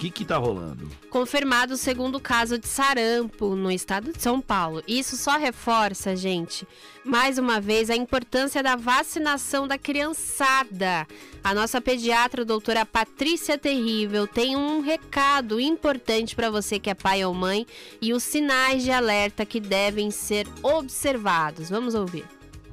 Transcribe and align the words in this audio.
que 0.00 0.10
que 0.10 0.24
tá 0.24 0.38
rolando? 0.38 0.88
Confirmado 1.10 1.74
o 1.74 1.76
segundo 1.76 2.18
caso 2.18 2.56
de 2.56 2.66
sarampo 2.66 3.54
no 3.54 3.70
estado 3.70 4.14
de 4.14 4.22
São 4.22 4.40
Paulo. 4.40 4.82
Isso 4.88 5.14
só 5.14 5.36
reforça, 5.36 6.16
gente, 6.16 6.66
mais 7.04 7.36
uma 7.36 7.60
vez 7.60 7.90
a 7.90 7.96
importância 7.96 8.62
da 8.62 8.76
vacinação 8.76 9.68
da 9.68 9.76
criançada. 9.76 11.06
A 11.44 11.52
nossa 11.52 11.82
pediatra, 11.82 12.40
a 12.40 12.46
doutora 12.46 12.86
Patrícia 12.86 13.58
Terrível, 13.58 14.26
tem 14.26 14.56
um 14.56 14.80
recado 14.80 15.60
importante 15.60 16.34
para 16.34 16.48
você 16.48 16.78
que 16.78 16.88
é 16.88 16.94
pai 16.94 17.22
ou 17.22 17.34
mãe 17.34 17.66
e 18.00 18.14
os 18.14 18.22
sinais 18.22 18.82
de 18.82 18.90
alerta 18.90 19.44
que 19.44 19.60
devem 19.60 20.10
ser 20.10 20.46
observados. 20.62 21.68
Vamos 21.68 21.94
ouvir. 21.94 22.24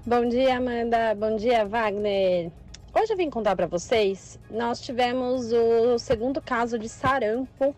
Bom 0.05 0.29
dia, 0.29 0.55
Amanda. 0.55 1.13
Bom 1.13 1.35
dia, 1.35 1.65
Wagner. 1.65 2.53
Hoje 2.99 3.13
eu 3.13 3.17
vim 3.17 3.29
contar 3.29 3.55
para 3.55 3.67
vocês, 3.67 4.39
nós 4.49 4.81
tivemos 4.81 5.53
o 5.53 5.99
segundo 5.99 6.41
caso 6.41 6.79
de 6.79 6.89
sarampo 6.89 7.75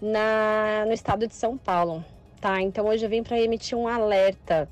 na, 0.00 0.84
no 0.86 0.92
estado 0.92 1.26
de 1.26 1.34
São 1.34 1.58
Paulo, 1.58 2.04
tá? 2.40 2.62
Então 2.62 2.86
hoje 2.86 3.04
eu 3.04 3.10
vim 3.10 3.24
para 3.24 3.40
emitir 3.40 3.76
um 3.76 3.88
alerta. 3.88 4.68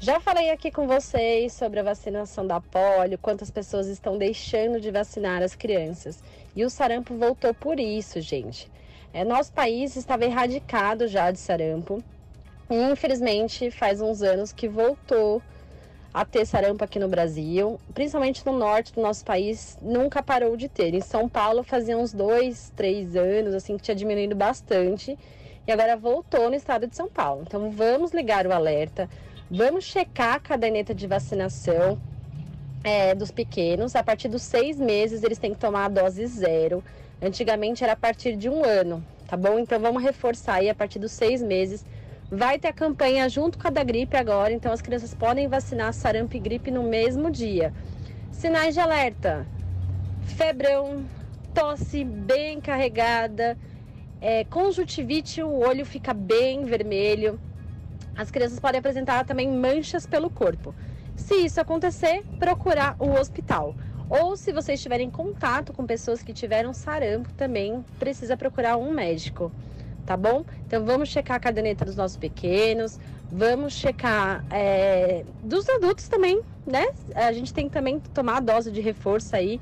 Já 0.00 0.18
falei 0.18 0.50
aqui 0.50 0.68
com 0.68 0.88
vocês 0.88 1.52
sobre 1.52 1.78
a 1.78 1.84
vacinação 1.84 2.44
da 2.44 2.60
polio, 2.60 3.16
quantas 3.16 3.52
pessoas 3.52 3.86
estão 3.86 4.18
deixando 4.18 4.80
de 4.80 4.90
vacinar 4.90 5.44
as 5.44 5.54
crianças. 5.54 6.20
E 6.56 6.64
o 6.64 6.68
sarampo 6.68 7.14
voltou 7.14 7.54
por 7.54 7.78
isso, 7.78 8.20
gente. 8.20 8.68
É, 9.12 9.24
nosso 9.24 9.52
país 9.52 9.94
estava 9.94 10.24
erradicado 10.24 11.06
já 11.06 11.30
de 11.30 11.38
sarampo. 11.38 12.02
E 12.68 12.74
infelizmente 12.90 13.70
faz 13.70 14.00
uns 14.00 14.22
anos 14.22 14.52
que 14.52 14.66
voltou 14.66 15.40
a 16.14 16.24
ter 16.24 16.46
sarampo 16.46 16.84
aqui 16.84 17.00
no 17.00 17.08
Brasil, 17.08 17.80
principalmente 17.92 18.46
no 18.46 18.56
norte 18.56 18.92
do 18.92 19.02
nosso 19.02 19.24
país, 19.24 19.76
nunca 19.82 20.22
parou 20.22 20.56
de 20.56 20.68
ter. 20.68 20.94
Em 20.94 21.00
São 21.00 21.28
Paulo 21.28 21.64
fazia 21.64 21.98
uns 21.98 22.12
dois, 22.12 22.72
três 22.76 23.16
anos, 23.16 23.52
assim, 23.52 23.76
que 23.76 23.82
tinha 23.82 23.96
diminuído 23.96 24.36
bastante, 24.36 25.18
e 25.66 25.72
agora 25.72 25.96
voltou 25.96 26.48
no 26.48 26.54
estado 26.54 26.86
de 26.86 26.94
São 26.94 27.08
Paulo. 27.08 27.42
Então 27.44 27.68
vamos 27.72 28.12
ligar 28.12 28.46
o 28.46 28.52
alerta, 28.52 29.10
vamos 29.50 29.82
checar 29.82 30.34
a 30.34 30.38
caderneta 30.40 30.94
de 30.94 31.04
vacinação 31.08 32.00
é, 32.84 33.12
dos 33.12 33.32
pequenos. 33.32 33.96
A 33.96 34.02
partir 34.04 34.28
dos 34.28 34.42
seis 34.42 34.78
meses 34.78 35.24
eles 35.24 35.38
têm 35.38 35.52
que 35.52 35.58
tomar 35.58 35.86
a 35.86 35.88
dose 35.88 36.24
zero. 36.26 36.84
Antigamente 37.20 37.82
era 37.82 37.94
a 37.94 37.96
partir 37.96 38.36
de 38.36 38.48
um 38.48 38.64
ano, 38.64 39.04
tá 39.26 39.36
bom? 39.36 39.58
Então 39.58 39.80
vamos 39.80 40.00
reforçar 40.00 40.56
aí 40.56 40.70
a 40.70 40.74
partir 40.76 41.00
dos 41.00 41.10
seis 41.10 41.42
meses 41.42 41.84
Vai 42.30 42.58
ter 42.58 42.68
a 42.68 42.72
campanha 42.72 43.28
junto 43.28 43.58
com 43.58 43.68
a 43.68 43.70
da 43.70 43.84
gripe 43.84 44.16
agora, 44.16 44.52
então 44.52 44.72
as 44.72 44.80
crianças 44.80 45.12
podem 45.12 45.46
vacinar 45.46 45.92
sarampo 45.92 46.34
e 46.34 46.40
gripe 46.40 46.70
no 46.70 46.82
mesmo 46.82 47.30
dia. 47.30 47.72
Sinais 48.32 48.74
de 48.74 48.80
alerta: 48.80 49.46
febrão, 50.36 51.04
tosse 51.52 52.02
bem 52.02 52.62
carregada, 52.62 53.58
é, 54.22 54.42
conjuntivite, 54.44 55.42
o 55.42 55.58
olho 55.58 55.84
fica 55.84 56.14
bem 56.14 56.64
vermelho. 56.64 57.38
As 58.16 58.30
crianças 58.30 58.58
podem 58.58 58.78
apresentar 58.78 59.26
também 59.26 59.48
manchas 59.48 60.06
pelo 60.06 60.30
corpo. 60.30 60.74
Se 61.14 61.34
isso 61.34 61.60
acontecer, 61.60 62.24
procurar 62.38 62.96
o 62.98 63.10
hospital. 63.12 63.76
Ou 64.08 64.34
se 64.36 64.50
vocês 64.50 64.78
estiverem 64.78 65.08
em 65.08 65.10
contato 65.10 65.74
com 65.74 65.86
pessoas 65.86 66.22
que 66.22 66.32
tiveram 66.32 66.72
sarampo, 66.72 67.32
também 67.34 67.84
precisa 67.98 68.36
procurar 68.36 68.78
um 68.78 68.90
médico 68.90 69.52
tá 70.04 70.16
bom? 70.16 70.44
Então 70.66 70.84
vamos 70.84 71.08
checar 71.08 71.36
a 71.36 71.40
caderneta 71.40 71.84
dos 71.84 71.96
nossos 71.96 72.16
pequenos, 72.16 72.98
vamos 73.30 73.72
checar 73.72 74.44
é, 74.50 75.24
dos 75.42 75.68
adultos 75.68 76.08
também, 76.08 76.40
né? 76.66 76.86
A 77.14 77.32
gente 77.32 77.52
tem 77.52 77.68
que 77.68 77.72
também 77.72 78.00
tomar 78.12 78.36
a 78.36 78.40
dose 78.40 78.70
de 78.70 78.80
reforço 78.80 79.34
aí. 79.34 79.60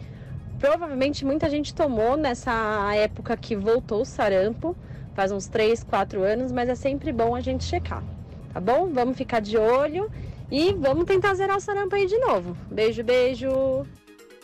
Provavelmente 0.58 1.24
muita 1.24 1.50
gente 1.50 1.74
tomou 1.74 2.16
nessa 2.16 2.92
época 2.94 3.36
que 3.36 3.56
voltou 3.56 4.02
o 4.02 4.04
sarampo, 4.04 4.76
faz 5.14 5.32
uns 5.32 5.48
3, 5.48 5.82
4 5.84 6.22
anos, 6.22 6.52
mas 6.52 6.68
é 6.68 6.74
sempre 6.74 7.12
bom 7.12 7.34
a 7.34 7.40
gente 7.40 7.64
checar, 7.64 8.02
tá 8.52 8.60
bom? 8.60 8.90
Vamos 8.92 9.16
ficar 9.16 9.40
de 9.40 9.58
olho 9.58 10.10
e 10.50 10.72
vamos 10.74 11.04
tentar 11.04 11.34
zerar 11.34 11.56
o 11.56 11.60
sarampo 11.60 11.94
aí 11.94 12.06
de 12.06 12.19
novo. 12.19 12.56
Beijo, 12.70 13.02
beijo! 13.02 13.86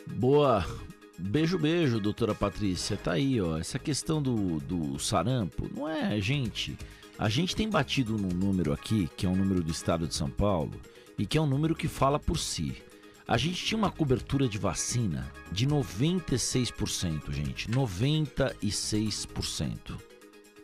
Boa! 0.06 0.87
Beijo, 1.18 1.58
beijo, 1.58 1.98
doutora 1.98 2.32
Patrícia. 2.32 2.96
Tá 2.96 3.12
aí, 3.12 3.40
ó. 3.40 3.58
Essa 3.58 3.76
questão 3.76 4.22
do, 4.22 4.60
do 4.60 4.96
sarampo 5.00 5.68
não 5.74 5.88
é 5.88 6.20
gente. 6.20 6.78
A 7.18 7.28
gente 7.28 7.56
tem 7.56 7.68
batido 7.68 8.16
num 8.16 8.28
número 8.28 8.72
aqui, 8.72 9.10
que 9.16 9.26
é 9.26 9.28
um 9.28 9.34
número 9.34 9.60
do 9.60 9.72
estado 9.72 10.06
de 10.06 10.14
São 10.14 10.30
Paulo, 10.30 10.80
e 11.18 11.26
que 11.26 11.36
é 11.36 11.40
um 11.40 11.46
número 11.46 11.74
que 11.74 11.88
fala 11.88 12.20
por 12.20 12.38
si. 12.38 12.80
A 13.26 13.36
gente 13.36 13.64
tinha 13.64 13.76
uma 13.76 13.90
cobertura 13.90 14.48
de 14.48 14.58
vacina 14.58 15.28
de 15.50 15.66
96%, 15.66 17.32
gente. 17.32 17.68
96%. 17.68 20.00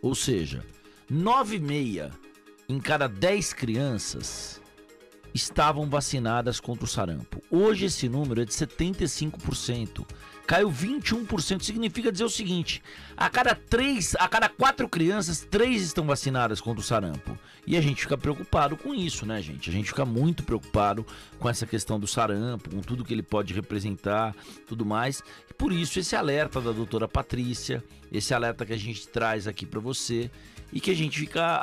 Ou 0.01 0.15
seja, 0.15 0.65
9,6 1.13 2.13
em 2.69 2.79
cada 2.79 3.09
10 3.09 3.53
crianças 3.55 4.63
estavam 5.35 5.91
vacinadas 5.91 6.61
contra 6.61 6.85
o 6.85 6.89
sarampo. 6.89 7.43
Hoje 7.51 7.87
esse 7.87 8.09
número 8.09 8.41
é 8.41 8.45
de 8.45 8.53
75% 8.53 10.07
caiu 10.47 10.71
21%. 10.71 11.63
Significa 11.63 12.13
dizer 12.13 12.25
o 12.25 12.31
seguinte: 12.31 12.83
a 13.17 13.29
cada 13.29 13.55
três, 13.55 14.15
a 14.17 14.29
cada 14.29 14.49
quatro 14.49 14.89
crianças, 14.89 15.47
três 15.51 15.83
estão 15.83 16.05
vacinadas 16.07 16.61
contra 16.61 16.81
o 16.81 16.85
sarampo. 16.85 17.39
E 17.67 17.77
a 17.77 17.81
gente 17.81 18.03
fica 18.03 18.19
preocupado 18.19 18.77
com 18.77 18.95
isso, 18.95 19.25
né, 19.25 19.41
gente? 19.41 19.71
A 19.71 19.73
gente 19.73 19.89
fica 19.89 20.05
muito 20.05 20.43
preocupado 20.43 21.07
com 21.39 21.49
essa 21.49 21.67
questão 21.67 21.99
do 21.99 22.07
sarampo, 22.07 22.71
com 22.71 22.81
tudo 22.81 23.05
que 23.05 23.15
ele 23.15 23.23
pode 23.23 23.55
representar, 23.55 24.35
tudo 24.69 24.85
mais. 24.85 25.23
E 25.51 25.55
por 25.55 25.73
isso 25.73 25.99
esse 25.99 26.15
alerta 26.15 26.61
da 26.61 26.73
doutora 26.73 27.09
Patrícia, 27.09 27.83
esse 28.13 28.35
alerta 28.35 28.67
que 28.67 28.73
a 28.73 28.79
gente 28.79 29.09
traz 29.09 29.49
aqui 29.49 29.65
para 29.65 29.81
você 29.81 30.31
e 30.73 30.81
que 30.81 30.91
a 30.91 30.95
gente 30.95 31.19
fica 31.19 31.59